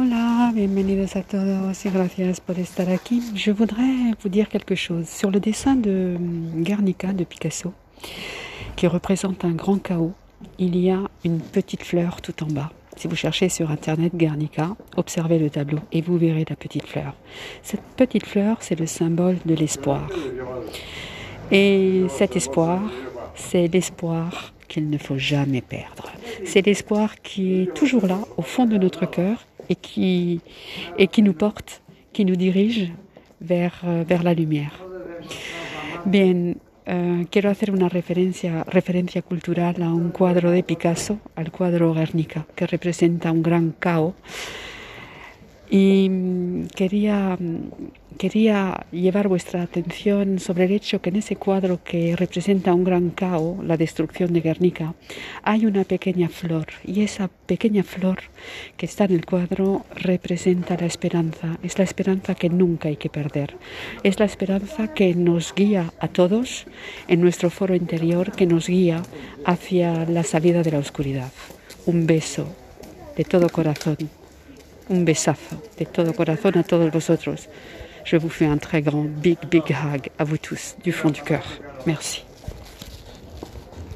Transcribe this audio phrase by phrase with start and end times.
[0.00, 3.20] Hola, bienvenidos a todos gracias por estar aquí.
[3.34, 6.16] Je voudrais vous dire quelque chose sur le dessin de
[6.54, 7.72] Guernica de Picasso
[8.76, 10.12] qui représente un grand chaos.
[10.60, 12.70] Il y a une petite fleur tout en bas.
[12.96, 17.14] Si vous cherchez sur internet Guernica, observez le tableau et vous verrez la petite fleur.
[17.64, 20.08] Cette petite fleur, c'est le symbole de l'espoir.
[21.50, 22.82] Et cet espoir,
[23.34, 26.12] c'est l'espoir qu'il ne faut jamais perdre.
[26.44, 30.40] C'est l'espoir qui est toujours là, au fond de notre cœur, et qui,
[30.96, 31.82] et qui nous porte,
[32.12, 32.92] qui nous dirige
[33.40, 34.84] vers, euh, vers la lumière.
[36.04, 36.54] Bien,
[36.86, 42.46] uh, quiero hacer una referencia, referencia cultural a un cuadro de Picasso, al cuadro Guernica,
[42.54, 44.14] que representa un gran caos
[45.70, 51.80] y mm, quería, mm, quería llevar vuestra atención sobre el hecho que en ese cuadro
[51.82, 54.94] que representa un gran caos, la destrucción de Guernica,
[55.42, 58.18] hay una pequeña flor y esa pequeña flor
[58.76, 61.58] que está en el cuadro representa la esperanza.
[61.62, 63.56] Es la esperanza que nunca hay que perder.
[64.02, 66.66] Es la esperanza que nos guía a todos
[67.06, 69.02] en nuestro foro interior, que nos guía
[69.46, 71.32] hacia la salida de la oscuridad.
[71.86, 72.52] Un beso
[73.16, 73.96] de todo corazón
[74.88, 77.48] un besazo de todo corazón a todos vosotros.
[78.04, 81.22] Je vous fais un très grand, big, big hug à vous tous, du fond du
[81.22, 81.44] cœur.
[81.86, 82.24] Merci.